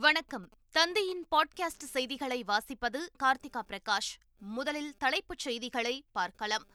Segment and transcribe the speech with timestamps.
[0.00, 0.48] வணக்கம்.
[0.70, 4.20] தந்தையின் பாட்காஸ்ட் செய்திகளை வாசிப்பது கார்த்திகா பிரகாஷ்.
[4.38, 6.66] முதலில் தலைப்புச் செய்திகளை பார்க்கலாம்.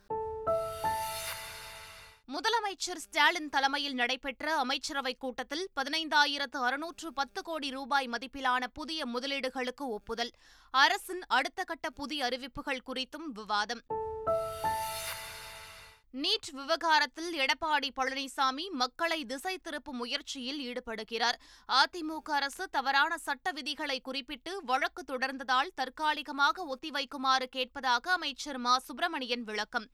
[2.28, 10.32] முதலமைச்சர் ஸ்டாலின் தலைமையில் நடைபெற்ற அமைச்சரவைக் கூட்டத்தில் பதினைந்தாயிரத்து அறுநூற்று பத்து கோடி ரூபாய் மதிப்பிலான புதிய முதலீடுகளுக்கு ஒப்புதல்.
[10.71, 13.82] அரசின் அடுத்த கட்ட புதிய அறிவிப்புகள் குறித்தும் விவாதம்.
[16.18, 21.34] நீட் விவகாரத்தில் எடப்பாடி பழனிசாமி மக்களை திசை திருப்பும் முயற்சியில் ஈடுபடுகிறார்.
[21.68, 28.80] அதிமுக அரசு தவறான சட்ட விதிகளை குறிப்பிட்டு வழக்கு தொடர்ந்ததால் தற்காலிகமாக ஒத்திவைக்குமாறு கேட்பதாக அமைச்சர் மா.
[28.80, 29.88] சுப்பிரமணியன் விளக்கம்.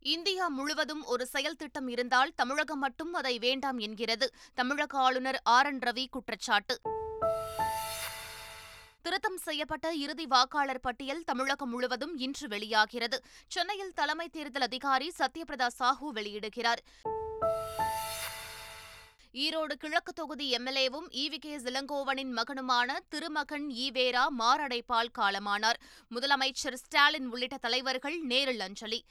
[0.00, 4.30] இந்தியா முழுவதும் ஒரு செயல் திட்டம் இருந்தால் தமிழகம் மட்டும் அதை வேண்டாம் என்கிறது.
[4.54, 5.66] தமிழக ஆளுநர் ஆர்.
[5.66, 5.78] என்.
[5.78, 6.80] ரவி குற்றச்சாட்டு.
[9.06, 13.22] திருத்தம் செய்யப்பட்ட இறுதி வாக்காளர் பட்டியல் தமிழகம் முழுவதும் இன்று வெளியாகிறது.
[13.48, 16.80] சென்னையில் தலைமை தேர்தல் அதிகாரி சத்யபிரதா சாஹூ வெளியிடுகிறார்.
[19.32, 25.80] ஈரோடு கிழக்கு தொகுதி எம்எல்ஏவும் ஈவி கே இளங்கோவனின் மகனுமான திருமகன் ஈவேரா மாரடைப்பால் காலமானார்.
[26.14, 29.04] முதலமைச்சர் ஸ்டாலின் உள்ளிட்ட தலைவர்கள் நேரில் அஞ்சலி.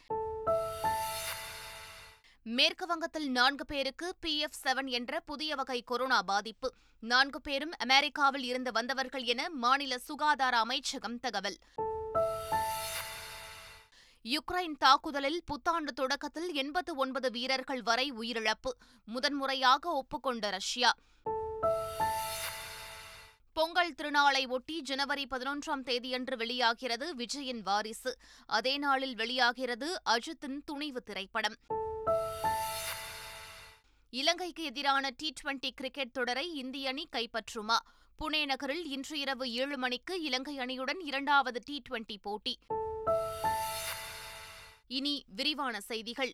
[2.47, 6.73] மேற்கு வங்கத்தில் நான்கு பேருக்கு பி எஃப் செவன் என்ற புதிய வகை கொரோனா பாதிப்பு.
[6.99, 11.57] நான்கு பேரும் அமெரிக்காவில் இருந்து வந்தவர்கள் என மாநில சுகாதார அமைச்சகம் தகவல்.
[14.23, 18.71] யுக்ரைன் தாக்குதலில் புத்தாண்டு தொடக்கத்தில் எண்பத்து ஒன்பது வீரர்கள் வரை உயிரிழப்பு.
[19.05, 20.95] முதன்முறையாக ஒப்புக்கொண்ட ரஷ்யா.
[23.53, 28.17] பொங்கல் திருநாளை ஒட்டி ஜனவரி பதினொன்றாம் தேதியன்று வெளியாகிறது விஜயின் வாரிசு.
[28.45, 31.55] அதே நாளில் வெளியாகிறது அஜித்தின் துணிவு திரைப்படம்.
[34.15, 37.77] இலங்கைக்கு எதிரான டி டுவெண்டி கிரிக்கெட் தொடரை இந்திய அணி கைப்பற்றுமா?
[38.19, 42.59] புனே நகரில் இன்று இரவு ஏழு மணிக்கு இலங்கை அணியுடன் இரண்டாவது டி டுவெண்டி போட்டி.
[44.87, 46.33] இனி விரிவான செய்திகள்.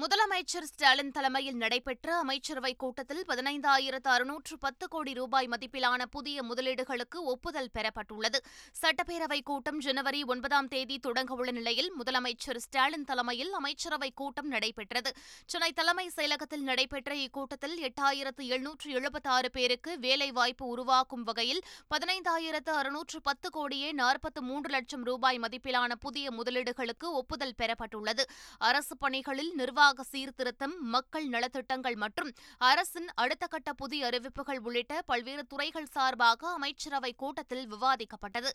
[0.00, 7.70] முதலமைச்சர் ஸ்டாலின் தலைமையில் நடைபெற்ற அமைச்சரவைக் கூட்டத்தில் பதினைந்தாயிரத்து அறுநூற்று பத்து கோடி ரூபாய் மதிப்பிலான புதிய முதலீடுகளுக்கு ஒப்புதல்
[7.74, 8.38] பெறப்பட்டுள்ளது.
[8.82, 15.12] சட்டப்பேரவைக் கூட்டம் ஜனவரி ஒன்பதாம் தேதி தொடங்கவுள்ள நிலையில் முதலமைச்சர் ஸ்டாலின் தலைமையில் அமைச்சரவைக் கூட்டம் நடைபெற்றது.
[15.46, 21.62] சென்னை தலைமைச் செயலகத்தில் நடைபெற்ற இக்கூட்டத்தில் எட்டாயிரத்து எழுநூற்று எழுபத்தாறு பேருக்கு வேலைவாய்ப்பு உருவாக்கும் வகையில்
[21.94, 28.22] பதினைந்தாயிரத்து அறுநூற்று பத்து கோடியே நாற்பத்து மூன்று லட்சம் ரூபாய் மதிப்பிலான புதிய முதலீடுகளுக்கு ஒப்புதல் பெறப்பட்டுள்ளது.
[28.58, 32.30] அரசு பணிகளில் நிர்வாக நிர்வாக சீர்திருத்தம் மக்கள் நலத்திட்டங்கள் மற்றும்
[32.68, 38.50] அரசின் அடுத்த கட்ட புதிய அறிவிப்புகள் உள்ளிட்ட பல்வேறு துறைகள் சார்பாக அமைச்சரவை கூட்டத்தில் விவாதிக்கப்பட்டது.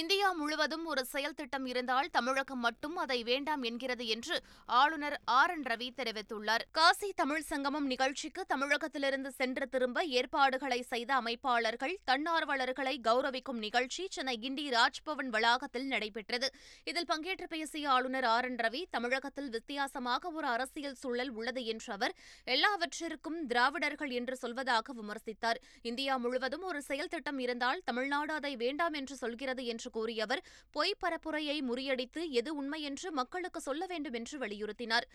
[0.00, 4.36] இந்தியா முழுவதும் ஒரு செயல் திட்டம் இருந்தால் தமிழகம் மட்டும் அதை வேண்டாம் என்கிறது என்று
[4.80, 6.62] ஆளுநர் ஆர் என் ரவி தெரிவித்துள்ளார்.
[6.78, 14.64] காசி தமிழ் சங்கமம் நிகழ்ச்சிக்கு தமிழகத்திலிருந்து சென்று திரும்ப ஏற்பாடுகளை செய்த அமைப்பாளர்கள் தன்னார்வலர்களை கௌரவிக்கும் நிகழ்ச்சி சென்னை கிண்டி
[14.76, 16.50] ராஜ்பவன் வளாகத்தில் நடைபெற்றது.
[16.92, 22.16] இதில் பங்கேற்று பேசிய ஆளுநர் ஆர் என் ரவி தமிழகத்தில் வித்தியாசமாக ஒரு அரசியல் சூழல் உள்ளது என்ற அவர்
[22.56, 25.62] எல்லாவற்றிற்கும் திராவிடர்கள் என்று சொல்வதாக விமர்சித்தார்.
[25.82, 30.46] இந்தியா முழுவதும் ஒரு செயல் திட்டம் இருந்தால் தமிழ்நாடு அதை வேண்டாம் என்று சொல்கிறது என்று என்று கூறிய அவர்
[30.76, 35.06] பொய் பரப்புரையை முறியடித்து எது உண்மை என்று மக்களுக்கு சொல்ல வேண்டும் என்று வலியுறுத்தினார்.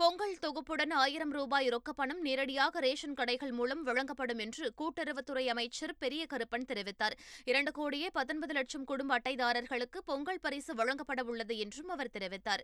[0.00, 6.68] பொங்கல் தொகுப்புடன் ஆயிரம் ரூபாய் ரொக்கப்பணம் நேரடியாக ரேஷன் கடைகள் மூலம் வழங்கப்படும் என்று கூட்டுறவுத்துறை அமைச்சர் பெரிய கருப்பன்
[6.70, 7.16] தெரிவித்தார்.
[7.50, 12.62] இரண்டு கோடியே பத்தொன்பது லட்சம் குடும்ப அட்டைதாரர்களுக்கு பொங்கல் பரிசு வழங்கப்பட உள்ளது என்றும் அவர் தெரிவித்தார்.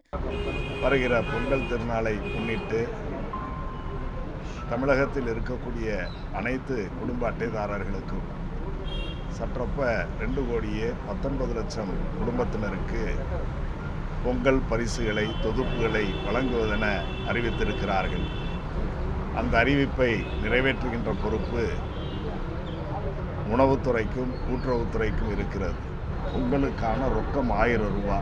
[0.85, 2.83] வருகிற பொங்கல் திருநாளை முன்னிட்டு
[4.71, 5.89] தமிழகத்தில் இருக்கக்கூடிய
[6.33, 8.25] அனைத்து குடும்ப அட்டைதாரர்களுக்கும்
[9.39, 13.15] சற்றப்ப ரெண்டு கோடியே பத்தொன்பது லட்சம் குடும்பத்தினருக்கு
[14.25, 16.87] பொங்கல் பரிசுகளை தொகுப்புகளை வழங்குவதென
[17.29, 18.25] அறிவித்திருக்கிறார்கள்.
[19.37, 21.65] அந்த அறிவிப்பை நிறைவேற்றுகின்ற பொறுப்பு
[23.53, 25.81] உணவுத்துறைக்கும் கூட்டுறவுத்துறைக்கும் இருக்கிறது.
[26.35, 28.21] பொங்கலுக்கான ரொக்கம் ஆயிரம் ரூபா.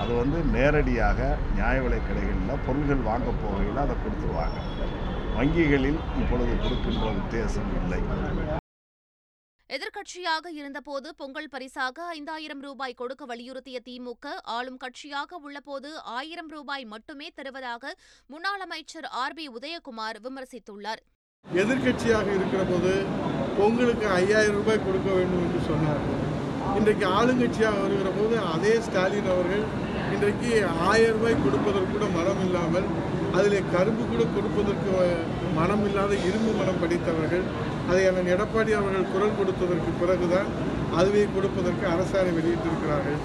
[0.00, 4.58] அது வந்து நேரடியாக நியாய விலை கடைகளில் பொருள்கள் வாங்க போகையில் அதை கொடுத்துருவாங்க.
[5.36, 8.02] வங்கிகளில் இப்பொழுது கொடுக்கின்ற உத்தேசம் இல்லை.
[9.70, 17.28] எதிர்க்கட்சியாக இருந்தபோது பொங்கல் பரிசாக ஐந்தாயிரம் ரூபாய் கொடுக்க வலியுறுத்திய திமுக ஆளும் கட்சியாக உள்ளபோது ஆயிரம் ரூபாய் மட்டுமே
[17.38, 17.92] தருவதாக
[18.30, 21.02] முன்னாள் அமைச்சர் ஆர் பி உதயகுமார் விமர்சித்துள்ளார்.
[21.44, 22.92] எதிர்க்கட்சியாக இருக்கிற போது
[23.58, 26.02] பொங்கலுக்கு ஐயாயிரம் ரூபாய் கொடுக்க வேண்டும் என்று சொன்னார்.
[26.78, 29.64] இன்றைக்கு ஆளுங்கட்சியாக வருகிற போது அதே ஸ்டாலின் அவர்கள்
[30.14, 30.50] இன்றைக்கு
[30.88, 32.88] ஆயிரம் ரூபாய் கொடுப்பதற்கு கூட மனம் இல்லாமல்
[33.38, 34.90] அதில் கரும்பு கூட கொடுப்பதற்கு
[35.58, 37.44] மனம் இல்லாத இரும்பு மனம் படித்தவர்கள்
[37.90, 40.50] அதை அண்ணன் எடப்பாடி அவர்கள் குரல் கொடுத்ததற்கு பிறகுதான்
[41.00, 43.18] அதுவே கொடுப்பதற்கு அரசாணை வெளியிட்டிருக்கிறார்கள்.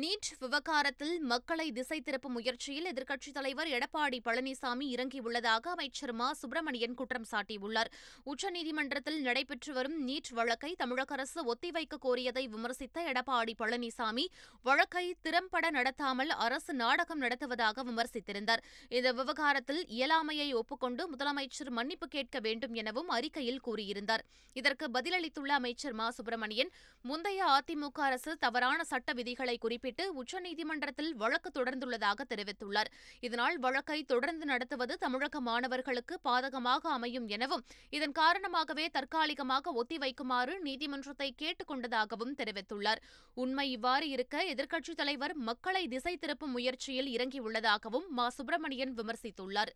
[0.00, 6.32] நீட் விவகாரத்தில் மக்களை திசை திருப்பும் முயற்சியில் எதிர்க்கட்சித் தலைவர் எடப்பாடி பழனிசாமி இறங்கியுள்ளதாக அமைச்சர் மா.
[6.32, 7.90] சுப்பிரமணியன் குற்றம் சாட்டியுள்ளார்.
[8.26, 14.24] உச்சநீதிமன்றத்தில் நடைபெற்று வரும் நீட் வழக்கை தமிழக அரசு ஒத்திவைக்க கோரியதை விமர்சித்த எடப்பாடி பழனிசாமி
[14.62, 18.62] வழக்கை திறம்பட நடத்தாமல் அரசு நாடகம் நடத்துவதாக விமர்சித்திருந்தார்.
[18.88, 24.24] இந்த விவகாரத்தில் இயலாமையை ஒப்புக்கொண்டு முதலமைச்சர் மன்னிப்பு கேட்க வேண்டும் எனவும் அறிக்கையில் கூறியிருந்தார்.
[24.52, 26.10] இதற்கு பதிலளித்துள்ள அமைச்சர் மா.
[26.10, 26.72] சுப்பிரமணியன்
[27.02, 32.90] முந்தைய அதிமுக அரசு தவறான சட்ட விதிகளை குறிப்பிட்டு உச்சநீதிமன்றத்தில் வழக்கு தொடர்ந்துள்ளதாக தெரிவித்துள்ளார்.
[33.20, 41.66] இதனால் வழக்கை தொடர்ந்து நடத்துவது தமிழக மாணவர்களுக்கு பாதகமாக அமையும் எனவும் இதன் காரணமாகவே தற்காலிகமாக ஒத்திவைக்குமாறு நீதிமன்றத்தை கேட்டுக்
[41.66, 43.00] கொண்டதாகவும் தெரிவித்துள்ளார்.
[43.34, 48.28] உண்மை இவ்வாறு இருக்க எதிர்க்கட்சித் தலைவர் மக்களை திசை திருப்பும் முயற்சியில் இறங்கியுள்ளதாகவும் மா.
[48.28, 49.72] சுப்பிரமணியன் விமர்சித்துள்ளார்.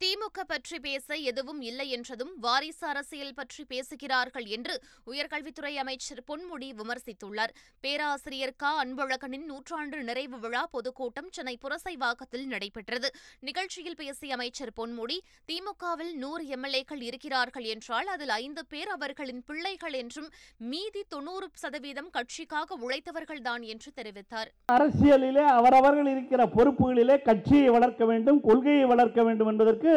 [0.00, 4.74] திமுக பற்றி பேச எதுவும் இல்லை என்றதும் வாரிசு அரசியல் பற்றி பேசுகிறார்கள் என்று
[5.10, 7.52] உயர்கல்வித்துறை அமைச்சர் பொன்முடி விமர்சித்துள்ளார்.
[7.80, 8.70] பேராசிரியர் க.
[8.84, 13.10] அன்பழகனின் நூற்றாண்டு நிறைவு விழா பொதுக்கூட்டம் சென்னை புரசைவாக்கத்தில் நடைபெற்றது.
[13.40, 15.18] நிகழ்ச்சியில் பேசிய அமைச்சர் பொன்முடி
[15.50, 20.30] திமுகவில் நூறு எம்எல்ஏக்கள் இருக்கிறார்கள் என்றால் அதில் ஐந்து பேர் அவர்களின் பிள்ளைகள் என்றும்
[20.72, 24.50] மீதி தொன்னூறு சதவீதம் கட்சிக்காக உழைத்தவர்கள்தான் என்று தெரிவித்தார்.
[24.72, 29.88] அரசியலிலே அவரவர்கள் இருக்கிற பொறுப்புகளிலே கட்சியை வளர்க்க வேண்டும் கொள்கையை வளர்க்க வேண்டும் என்பதற்கு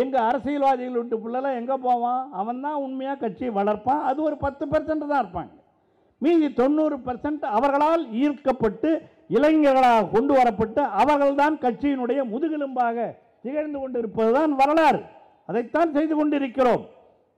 [0.00, 2.20] எங்கள் அரசியல்வாதிகள் விட்டு பிள்ளைலாம் எங்கே போவான்?
[2.40, 4.02] அவன் தான் உண்மையாக கட்சியை வளர்ப்பான்.
[4.10, 5.52] அது ஒரு பத்து பர்சன்ட் தான் இருப்பாங்க.
[6.22, 8.90] மீதி தொண்ணூறு பர்சன்ட் அவர்களால் ஈர்க்கப்பட்டு
[9.36, 13.08] இளைஞர்களாக கொண்டு வரப்பட்டு அவர்கள்தான் கட்சியினுடைய முதுகெலும்பாக
[13.44, 15.00] திகழ்ந்து கொண்டிருப்பது தான் வரலாறு.
[15.48, 16.82] அதைத்தான் செய்து கொண்டிருக்கிறோம்.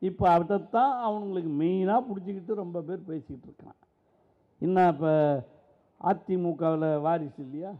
[0.08, 3.78] இப்போ அதைத்தான் அவங்களுக்கு மெயினாக பிடிச்சிக்கிட்டு ரொம்ப பேர் பேசிக்கிட்டு இருக்கான்.
[4.60, 5.12] இன்னும் இப்போ
[6.10, 7.72] அதிமுகவில் வாரிசு இல்லையா?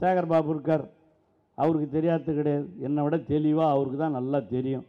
[0.00, 0.84] சேகர்பாபு இருக்கார்.
[1.54, 2.66] அவருக்கு தெரியாதது கிடையாது.
[2.80, 4.86] என்னை விட தெளிவாக அவருக்கு தான் நல்லா தெரியும்.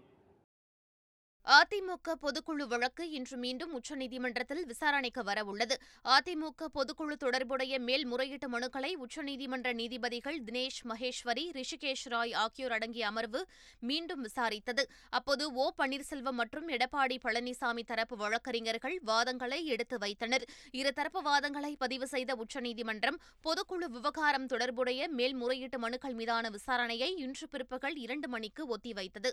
[1.46, 5.76] அதிமுக பொதுக்குழு வழக்கு இன்று மீண்டும் உச்சநீதிமன்றத்தில் விசாரணைக்கு வரவுள்ளது.
[6.04, 13.48] அதிமுக பொதுக்குழு தொடர்புடைய மேல்முறையீட்டு மனுக்களை உச்சநீதிமன்ற நீதிபதிகள் தினேஷ் மகேஸ்வரி ரிஷிகேஷ் ராய் ஆகியோர் அடங்கிய அமர்வு
[13.80, 14.84] மீண்டும் விசாரித்தது.
[15.10, 15.74] அப்போது ஓ.
[15.78, 20.46] பன்னீர்செல்வம் மற்றும் எடப்பாடி பழனிசாமி தரப்பு வழக்கறிஞர்கள் வாதங்களை எடுத்து வைத்தனர்.
[20.72, 28.28] இருதரப்பு வாதங்களை பதிவு செய்த உச்சநீதிமன்றம் பொதுக்குழு விவகாரம் தொடர்புடைய மேல்முறையீட்டு மனுக்கள் மீதான விசாரணையை இன்று பிற்பகல் இரண்டு
[28.28, 29.32] மணிக்கு ஒத்திவைத்தது.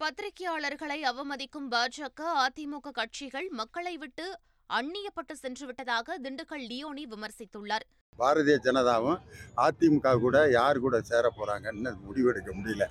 [0.00, 4.26] பத்திரிகையாளர்களை அவமதிக்கும் பாஜக அதிமுக கட்சிகள் மக்களை விட்டு
[4.70, 7.86] அந்நியப்பட்டு சென்றுவிட்டதாக திண்டுக்கல் லியோனி விமர்சித்துள்ளார்.
[8.18, 9.18] பாரதிய ஜனதாவும்
[9.66, 12.86] அதிமுக கூட யார் கூட சேர போகிறாங்கன்னு முடிவெடுக்க முடியல.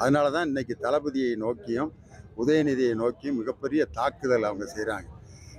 [0.00, 1.92] அதனால தான் இன்னைக்கு தளபதியை நோக்கியும்
[2.42, 5.08] உதயநிதியை நோக்கியும் மிகப்பெரிய தாக்குதல் அவங்க செய்கிறாங்க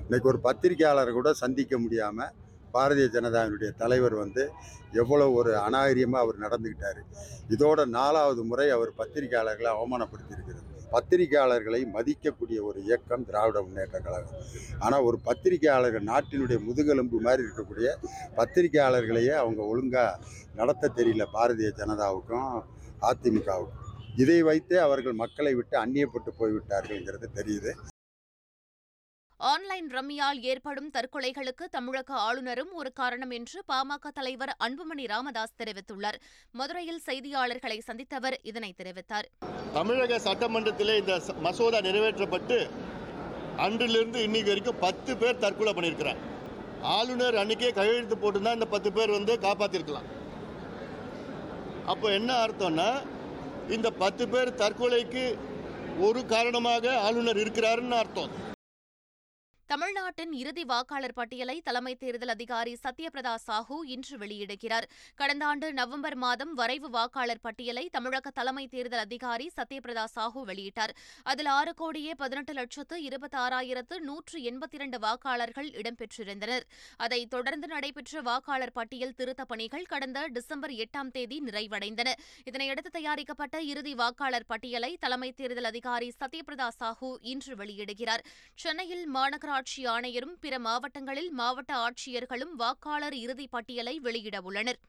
[0.05, 2.35] இன்னைக்கு ஒரு பத்திரிகையாளர் கூட சந்திக்க முடியாமல்
[2.73, 4.43] பாரதிய ஜனதாவினுடைய தலைவர் வந்து
[5.01, 6.99] எவ்வளோ ஒரு அநாகரியமாக அவர் நடந்துக்கிட்டார்.
[7.53, 10.48] இதோட நாலாவது முறை அவர் பத்திரிகையாளர்களை அவமானப்படுத்தியிருக்கு
[10.91, 14.39] பத்திரிகையாளர்களை மதிக்கக்கூடிய ஒரு இயக்கம் திராவிட முன்னேற்ற கழகம்.
[14.79, 17.89] ஆனால் ஒரு பத்திரிகையாளர்கள் நாட்டினுடைய முதுகெலும்பு மாதிரி இருக்கக்கூடிய
[18.37, 20.19] பத்திரிகையாளர்களையே அவங்க ஒழுங்காக
[20.55, 21.25] நடத்த தெரியல.
[21.33, 22.49] பாரதிய ஜனதாவுக்கும்
[23.01, 23.77] அதிமுகவுக்கும்.
[24.15, 27.73] இதை வைத்தே அவர்கள் மக்களை விட்டு அந்நியப்பட்டு போய்விட்டார்கள்ங்கிறது தெரியுது.
[29.39, 36.17] ஆன்லைன் ரம்மியால் ஏற்படும் தற்கொலைகளுக்கு தமிழக ஆளுநரும் ஒரு காரணம் என்று பாமக தலைவர் அன்புமணி ராமதாஸ் தெரிவித்துள்ளார்.
[36.59, 39.27] மதுரையில் செய்தியாளர்களை சந்தித்தவர் இதனை தெரிவித்தார்.
[39.77, 41.15] தமிழக சட்டமன்றத்திலே இந்த
[41.45, 42.57] மசோதா நிறைவேற்றப்பட்டு
[43.67, 46.23] அன்றிலிருந்து இன்னைக்கு வரைக்கும் பத்து பேர் தற்கொலை பண்ணியிருக்கிறாங்க.
[46.97, 50.09] ஆளுநர் அன்னைக்கே கையெழுத்து போட்டுருந்தா இந்த பத்து பேர் வந்து காப்பாற்றிருக்கலாம்
[51.93, 52.89] அப்போ என்ன அர்த்தம்னா
[53.77, 55.25] இந்த பத்து பேர் தற்கொலைக்கு
[56.07, 58.31] ஒரு காரணமாக ஆளுநர் இருக்கிறாருன்னு அர்த்தம்.
[59.69, 64.83] தமிழ்நாட்டின் இறுதி வாக்காளர் பட்டியலை தலைமை தேர்தல் அதிகாரி சத்யபிரதா சாஹூ இன்று வெளியிடுகிறார்.
[65.15, 70.89] கடந்த ஆண்டு நவம்பர் மாதம் வரைவு வாக்காளர் பட்டியலை தமிழக தலைமை தேர்தல் அதிகாரி சத்யபிரதா சாஹூ வெளியிட்டார்.
[71.23, 76.61] அதில் ஆறு கோடியே பதினெட்டு லட்சத்து இருபத்தாறாயிரத்து நூற்று எண்பத்தி இரண்டு வாக்காளர்கள் இடம்பெற்றிருந்தனர்.
[76.97, 82.13] அதைத் தொடர்ந்து நடைபெற்ற வாக்காளர் பட்டியல் திருத்தப் பணிகள் கடந்த டிசம்பர் எட்டாம் தேதி நிறைவடைந்தன.
[82.51, 88.25] இதனையடுத்து தயாரிக்கப்பட்ட இறுதி வாக்காளர் பட்டியலை தலைமை தேர்தல் அதிகாரி சத்யபிரதா சாஹூ இன்று வெளியிடுகிறார்.
[88.55, 94.79] சென்னையில் மாநகராட்சி ஆணையரும் பிற மாவட்டங்களில் மாவட்ட ஆட்சியர்களும் வாக்காளர் இறுதிப் பட்டியலை வெளியிடவுள்ளனர்.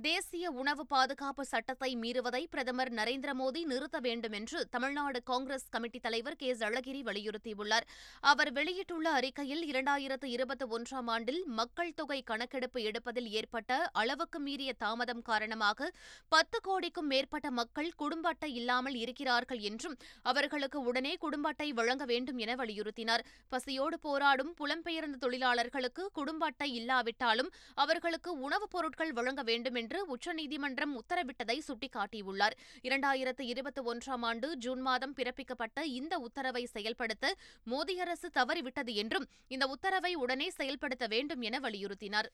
[0.00, 6.36] தேசிய உணவு பாதுகாப்பு சட்டத்தை மீறுவதை பிரதமர் நரேந்திர மோடி நிறுத்த வேண்டும் என்று தமிழ்நாடு காங்கிரஸ் கமிட்டி தலைவர்
[6.36, 6.52] கே.
[6.52, 7.86] அழகிரி வலியுறுத்தியுள்ளார்.
[8.20, 15.22] அவர் வெளியிட்டுள்ள அறிக்கையில் இரண்டாயிரத்து இருபத்தி ஒன்றாம் ஆண்டில் மக்கள் தொகை கணக்கெடுப்பு எடுப்பதில் ஏற்பட்ட அளவுக்கு மீறிய தாமதம்
[15.22, 15.90] காரணமாக
[16.28, 22.38] பத்து கோடிக்கும் மேற்பட்ட மக்கள் குடும்ப அட்டை இல்லாமல் இருக்கிறார்கள் என்றும் அவர்களுக்கு உடனே குடும்ப அட்டை வழங்க வேண்டும்
[22.38, 23.24] என வலியுறுத்தினார்.
[23.48, 31.54] பசியோடு போராடும் புலம்பெயர்ந்த தொழிலாளர்களுக்கு குடும்ப அட்டை இல்லாவிட்டாலும் அவர்களுக்கு உணவுப் பொருட்கள் வழங்க வேண்டும் என்று உச்சநீதிமன்றம் உத்தரவிட்டதை
[31.68, 32.54] சுட்டிக்காட்டியுள்ளார்.
[32.82, 37.34] இரண்டாயிரத்து இருபத்தி ஒன்றாம் ஆண்டு ஜூன் மாதம் பிறப்பிக்கப்பட்ட இந்த உத்தரவை செயல்படுத்த
[37.70, 42.28] மோடி அரசு தவறிவிட்டது என்றும் இந்த உத்தரவை உடனே செயல்படுத்த வேண்டும் என வலியுறுத்தினார்.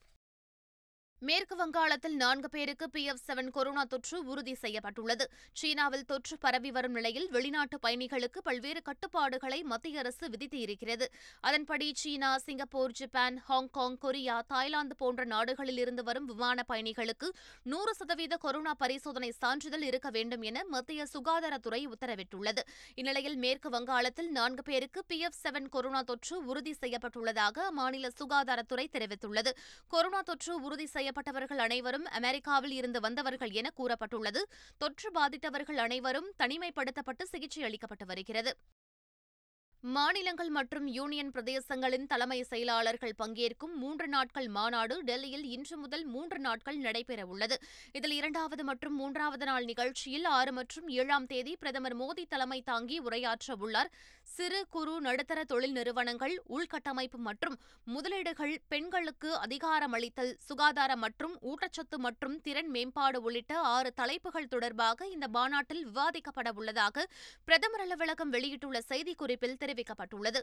[1.25, 5.25] மேற்கு வங்காளத்தில் நான்கு பேருக்கு பி எஃப் செவன் கொரோனா தொற்று உறுதி செய்யப்பட்டுள்ளது.
[5.53, 11.05] சீனாவில் தொற்று பரவி வரும் நிலையில் வெளிநாட்டு பயணிகளுக்கு பல்வேறு கட்டுப்பாடுகளை மத்திய அரசு விதித்திருக்கிறது.
[11.41, 17.29] அதன்படி சீனா Singapore Japan Hong Kong Korea Thailand போன்ற நாடுகளில் இருந்து வரும் விமான பயணிகளுக்கு
[17.63, 22.59] நூறு சதவீத கொரோனா பரிசோதனை சான்றிதழ் இருக்க வேண்டும் என மத்திய சுகாதாரத்துறை உத்தரவிட்டுள்ளது.
[22.95, 29.51] இந்நிலையில் மேற்கு வங்காளத்தில் நான்கு பேருக்கு பி எஃப் செவன் கொரோனா தொற்று உறுதி செய்யப்பட்டுள்ளதாக அம்மாநில சுகாதாரத்துறை தெரிவித்துள்ளது.
[29.87, 34.41] கொரோனா தொற்று உறுதி செய்ய பாதிக்கப்பட்டவர்கள் அனைவரும் அமெரிக்காவில் இருந்து வந்தவர்கள் என கூறப்பட்டுள்ளது.
[34.77, 38.51] தொற்று பாதித்தவர்கள் அனைவரும் தனிமைப்படுத்தப்பட்டு சிகிச்சை அளிக்கப்பட்டு வருகிறது.
[39.93, 46.79] மாநிலங்கள் மற்றும் யூனியன் பிரதேசங்களின் தலைமை செயலாளர்கள் பங்கேற்கும் மூன்று நாட்கள் மாநாடு டெல்லியில் இன்று முதல் மூன்று நாட்கள்
[46.85, 47.55] நடைபெறவுள்ளது.
[47.97, 53.57] இதில் இரண்டாவது மற்றும் மூன்றாவது நாள் நிகழ்ச்சியில் ஆறு மற்றும் ஏழாம் தேதி பிரதமர் மோடி தலைமை தாங்கி உரையாற்ற
[53.65, 53.91] உள்ளார்.
[54.27, 62.73] சிறு குறு நடுத்தர தொழில் நிறுவனங்கள் உள்கட்டமைப்பு மற்றும் முதலீடுகள் பெண்களுக்கு அதிகாரமளித்தல் சுகாதாரம் மற்றும் ஊட்டச்சத்து மற்றும் திறன்
[62.77, 67.07] மேம்பாடு உள்ளிட்ட ஆறு தலைப்புகள் தொடர்பாக இந்த மாநாட்டில் விவாதிக்கப்பட உள்ளதாக
[67.47, 70.41] பிரதமர் அலுவலகம் வெளியிட்டுள்ள செய்திக்குறிப்பில் தெரிவிக்கப்பட்டுள்ளது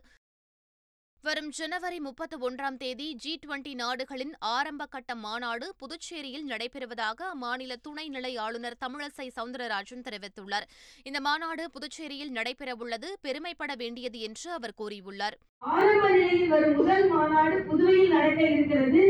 [1.25, 8.33] வரும் ஜனவரி முப்பத்தி ஒன்றாம் தேதி ஜி டுவெண்டி நாடுகளின் ஆரம்ப கட்ட மாநாடு புதுச்சேரியில் நடைபெறுவதாக அம்மாநில துணைநிலை
[8.39, 10.67] ஆளுநர் தமிழிசை சவுந்தரராஜன் தெரிவித்துள்ளார்.
[11.03, 15.37] இந்த மாநாடு புதுச்சேரியில் நடைபெறவுள்ளது பெருமைப்பட வேண்டியது என்று அவர் கூறியுள்ளார்.
[15.59, 19.05] ஆரம்ப நிலையில் வரும் முதல் மாநாடு புதுவையில் நடைபெற இருக்கிறது.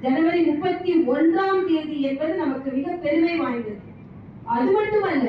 [0.00, 3.82] ஜனவரி முப்பத்தி ஒன்றாம் தேதி என்பது நமக்கு மிக பெருமை வாய்ந்தது.
[4.44, 5.28] அது மட்டுமல்ல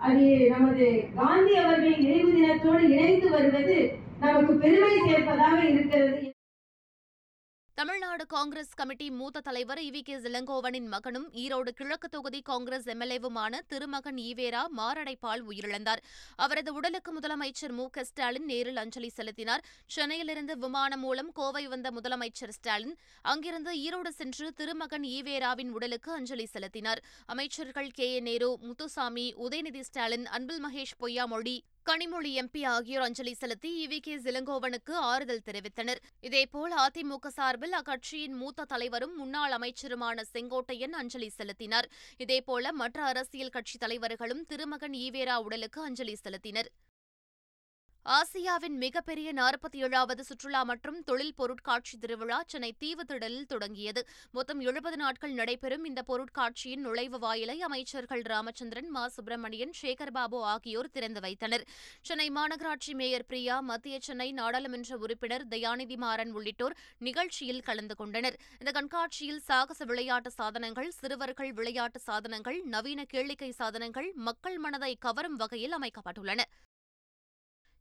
[0.00, 3.78] அது நமது காந்தி அவர்களின் நினைவு தினத்தோடு இணைந்து வருவது
[4.18, 6.20] நமக்கு பெருமை சேர்ப்பதாக இருக்கிறது
[7.80, 14.16] தமிழ்நாடு காங்கிரஸ் கமிட்டி மூத்த தலைவர் இவி கே இளங்கோவனின் மகனும் ஈரோடு கிழக்கு தொகுதி காங்கிரஸ் எம்எல்ஏவுமான திருமகன்
[14.16, 16.02] ஈவேரா மாரடைப்பால் உயிரிழந்தார்.
[16.36, 19.64] அவரது உடலுக்கு முதலமைச்சர் மு க ஸ்டாலின் நேரில் அஞ்சலி செலுத்தினார்.
[19.86, 27.02] சென்னையிலிருந்து விமானம் மூலம் கோவை வந்த முதலமைச்சர் ஸ்டாலின் அங்கிருந்து ஈரோடு சென்று திருமகன் ஈவேராவின் உடலுக்கு அஞ்சலி செலுத்தினார்.
[27.26, 31.58] அமைச்சர்கள் K A Nehru Muthusamy Udhayanidhi Stalin Anbil Mahesh Poyyamozhi
[31.88, 36.00] Kanimozhi MP ஆகியோர் அஞ்சலி செலுத்தி இவி கே இளங்கோவனுக்கு ஆறுதல் தெரிவித்தனர்.
[36.20, 41.88] இதேபோல் அதிமுக சார்பில் அக்கட்சியின் மூத்த தலைவரும் முன்னாள் அமைச்சருமான செங்கோட்டையன் அஞ்சலி செலுத்தினார்.
[42.18, 46.70] இதேபோல மற்ற அரசியல் கட்சித் தலைவர்களும் திருமகன் ஈவேரா உடலுக்கு அஞ்சலி செலுத்தினர்.
[48.06, 54.06] ஆசியாவின் மிகப்பெரிய நாற்பத்தி ஏழாவது சுற்றுலா மற்றும் தொழில் பொருட்காட்சி திருவிழா சென்னை தீவுத்திடலில் தொடங்கியது.
[54.30, 59.08] மொத்தம் எழுபது நாட்கள் நடைபெறும் இந்த பொருட்காட்சியின் நுழைவு வாயிலை அமைச்சர்கள் ராமச்சந்திரன் மா.
[59.08, 61.64] சுப்பிரமணியன் சேகர்பாபு ஆகியோர் திறந்து வைத்தனர்.
[62.00, 68.38] சென்னை மாநகராட்சி மேயர் பிரியா மத்திய சென்னை நாடாளுமன்ற உறுப்பினர் தயாநிதி மாறன் உள்ளிட்டோர் நிகழ்ச்சியில் கலந்து கொண்டனர்.
[68.58, 75.76] இந்த கண்காட்சியில் சாகச விளையாட்டு சாதனங்கள் சிறுவர்கள் விளையாட்டு சாதனங்கள் நவீன கேளிக்கை சாதனங்கள் மக்கள் மனதை கவரும் வகையில்
[75.78, 76.42] அமைக்கப்பட்டுள்ளன.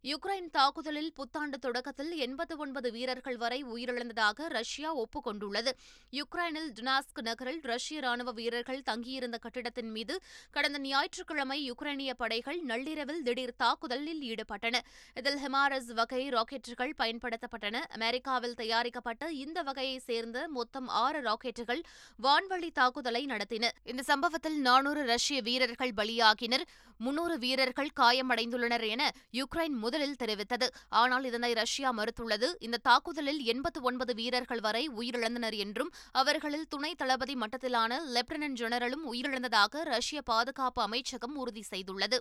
[0.03, 5.71] யுக்ரைன் தாக்குதலில் புத்தாண்டு தொடக்கத்தில் எண்பத்து ஒன்பது வீரர்கள் வரை உயிரிழந்ததாக ரஷ்யா ஒப்புக் கொண்டுள்ளது
[6.13, 10.15] யுக்ரைனில் டுனாஸ்க் நகரில் ரஷ்ய ராணுவ வீரர்கள் தங்கியிருந்த கட்டிடத்தின் மீது
[10.51, 14.79] கடந்த ஞாயிற்றுக்கிழமை யுக்ரைனிய படைகள் நள்ளிரவில் திடீர் தாக்குதலில் ஈடுபட்டன.
[15.15, 17.77] இதில் ஹிமாரஸ் வகை ராக்கெட்டுகள் பயன்படுத்தப்பட்டன.
[17.89, 21.83] அமெரிக்காவில் தயாரிக்கப்பட்ட இந்த வகையைச் சேர்ந்த மொத்தம் ஆறு ராக்கெட்டுகள்
[22.23, 23.71] வான்வழி தாக்குதலை நடத்தின.
[23.83, 26.65] இந்த சம்பவத்தில் நானூறு ரஷ்ய வீரர்கள் பலியாகினர்.
[26.97, 29.03] முன்னூறு வீரர்கள் காயமடைந்துள்ளனர் என
[29.33, 30.69] யுக்ரைன் முதலில் தெரிவித்தது.
[31.01, 32.49] ஆனால் இதனை ரஷ்யா மறுத்துள்ளது.
[32.67, 39.83] இந்த தாக்குதலில் எண்பத்து ஒன்பது வீரர்கள் வரை உயிரிழந்தனர் என்றும் அவர்களில் துணை தளபதி மட்டத்திலான லெப்டினன்ட் ஜெனரலும் உயிரிழந்ததாக
[39.93, 42.19] ரஷ்ய பாதுகாப்பு அமைச்சகம் உறுதி செய்துள்ளது.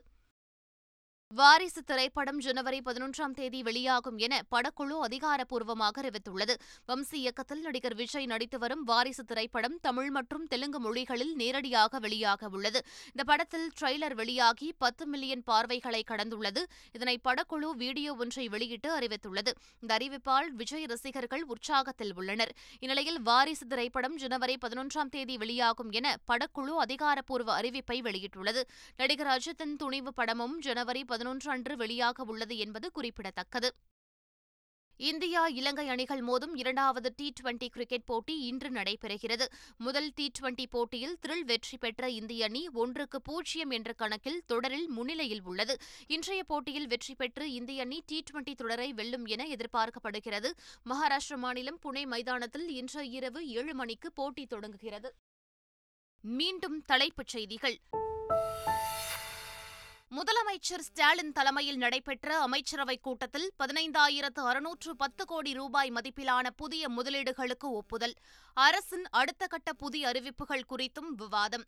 [1.37, 6.55] வாரிசு திரைப்படம் ஜனவரி பதினொன்றாம் தேதி வெளியாகும் என படக்குழு அதிகாரப்பூர்வமாக அறிவித்துள்ளது.
[6.89, 12.83] வம்சி இயக்கத்தில் நடிகர் விஜய் நடித்து வரும் வாரிசு திரைப்படம் தமிழ் மற்றும் தெலுங்கு மொழிகளில் நேரடியாக வெளியாக உள்ளது.
[13.07, 16.63] இந்த படத்தில் ட்ரெய்லர் வெளியாகி பத்து மில்லியன் பார்வைகளை கடந்துள்ளது.
[16.93, 19.55] இதனை படக்குழு வீடியோ ஒன்றை வெளியிட்டு அறிவித்துள்ளது.
[19.81, 22.55] இந்த அறிவிப்பால் விஜய் ரசிகர்கள் உற்சாகத்தில் உள்ளனர்.
[22.81, 28.65] இந்நிலையில் வாரிசு திரைப்படம் ஜனவரி பதினொன்றாம் தேதி வெளியாகும் என படக்குழு அதிகாரப்பூர்வ அறிவிப்பை வெளியிட்டுள்ளது.
[28.97, 33.75] நடிகர் அஜித்தின் துணிவு படமும் ஜனவரி பதினொன்று அன்று வெளியாக உள்ளது என்பது குறிப்பிடத்தக்கது.
[34.97, 39.47] இந்தியா இலங்கை அணிகள் மோதும் இரண்டாவது டி டுவெண்டி கிரிக்கெட் போட்டி இன்று நடைபெறுகிறது.
[39.79, 45.43] முதல் டி டுவெண்டி போட்டியில் த்ரில் வெற்றி பெற்ற இந்திய அணி ஒன்றுக்கு பூஜ்ஜியம் என்ற கணக்கில் தொடரில் முன்னிலையில்
[45.43, 45.77] உள்ளது.
[46.07, 50.53] இன்றைய போட்டியில் வெற்றி பெற்று இந்திய அணி டி டுவெண்டி தொடரை வெல்லும் என எதிர்பார்க்கப்படுகிறது.
[50.85, 55.15] மகாராஷ்டிர மாநிலம் புனே மைதானத்தில் இன்று இரவு ஏழு மணிக்கு போட்டி தொடங்குகிறது.
[56.21, 57.81] மீண்டும் தலைப்புச் செய்திகள்.
[60.17, 68.15] முதலமைச்சர் ஸ்டாலின் தலைமையில் நடைபெற்ற அமைச்சரவைக் கூட்டத்தில் பதினைந்தாயிரத்து அறுநூற்று பத்து கோடி ரூபாய் மதிப்பிலான புதிய முதலீடுகளுக்கு ஒப்புதல்.
[68.55, 71.65] அரசின் அடுத்த கட்ட புதிய அறிவிப்புகள் குறித்தும் விவாதம்.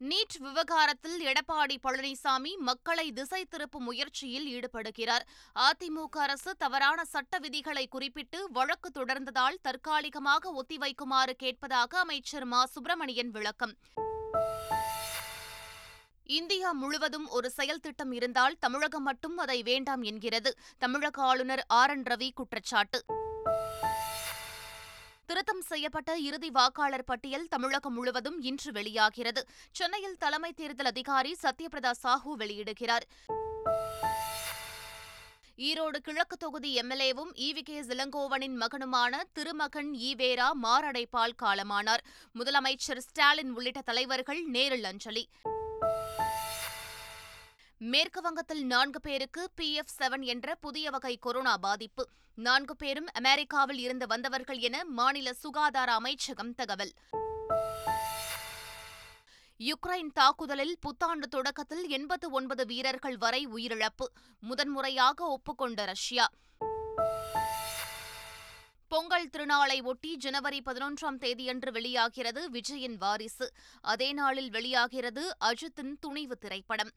[0.00, 5.22] நீட் விவகாரத்தில் எடப்பாடி பழனிசாமி மக்களை திசை திருப்பும் முயற்சியில் ஈடுபடுகிறார்.
[5.54, 12.66] அதிமுக அரசு தவறான சட்ட விதிகளை குறிப்பிட்டு வழக்கு தொடர்ந்ததால் தற்காலிகமாக ஒத்திவைக்குமாறு கேட்பதாக அமைச்சர் மா.
[12.66, 13.74] சுப்பிரமணியன் விளக்கம்.
[16.24, 22.02] இந்தியா முழுவதும் ஒரு செயல் திட்டம் இருந்தால் தமிழகம் மட்டும் அதை வேண்டாம் என்கிறது தமிழக ஆளுநர் ஆர் என்
[22.02, 23.04] ரவி குற்றச்சாட்டு.
[25.26, 29.46] திருத்தம் செய்யப்பட்ட இறுதி வாக்காளர் பட்டியல் தமிழகம் முழுவதும் இன்று வெளியாகிறது.
[29.72, 33.06] சென்னையில் தலைமை தேர்தல் அதிகாரி சத்யபிரதா சாஹூ வெளியிடுகிறார்.
[35.56, 42.04] ஈரோடு கிழக்கு தொகுதி எம்எல்ஏவும் ஈவி கே இளங்கோவனின் மகனுமான திருமகன் ஈவேரா மாரடைப்பால் காலமானார்.
[42.34, 45.28] முதலமைச்சர் ஸ்டாலின் உள்ளிட்ட தலைவர்கள் நேரில் அஞ்சலி.
[47.84, 52.08] மேற்கு வங்கத்தில் நான்கு பேருக்கு பி எஃப் செவன் என்ற புதிய வகை கொரோனா பாதிப்பு.
[52.34, 56.92] நான்கு பேரும் அமெரிக்காவில் இருந்து வந்தவர்கள் என மாநில சுகாதார அமைச்சகம் தகவல்.
[59.58, 64.06] யுக்ரைன் தாக்குதலில் புத்தாண்டு தொடக்கத்தில் எண்பத்து ஒன்பது வீரர்கள் வரை உயிரிழப்பு.
[64.40, 66.28] முதன்முறையாக ஒப்புக்கொண்ட ரஷ்யா.
[68.88, 73.52] பொங்கல் திருநாளை ஒட்டி ஜனவரி பதினொன்றாம் தேதியன்று வெளியாகிறது விஜயின் வாரிசு.
[73.80, 76.90] அதே நாளில் வெளியாகிறது அஜித்தின் துணிவு திரைப்படம்.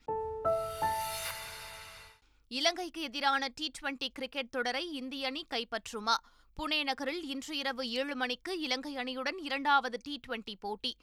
[2.48, 6.16] இலங்கைக்கு எதிரான டி டுவெண்டி கிரிக்கெட் தொடரை இந்திய அணி கைப்பற்றுமா?
[6.58, 10.98] புனே நகரில் இன்று இரவு ஏழு மணிக்கு இலங்கை அணியுடன் இரண்டாவது டி டுவெண்டி போட்டி.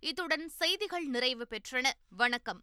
[0.00, 1.90] இத்துடன் செய்திகள் நிறைவு பெற்றன.
[2.08, 2.62] வணக்கம்.